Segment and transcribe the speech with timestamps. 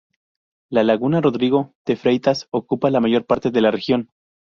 [0.71, 4.09] La laguna Rodrigo de Freitas ocupa la mayor parte de la región.